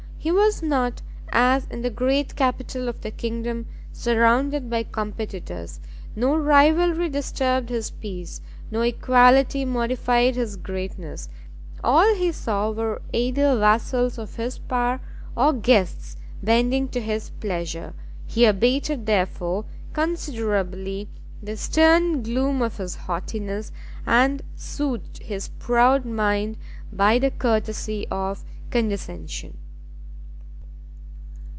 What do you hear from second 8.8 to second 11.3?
equality mortified his greatness;